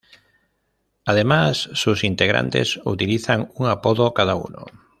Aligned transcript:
Además, 1.05 1.69
sus 1.73 2.03
integrantes 2.03 2.79
utilizan 2.85 3.51
un 3.53 3.69
apodo 3.69 4.15
cada 4.15 4.33
uno. 4.33 4.65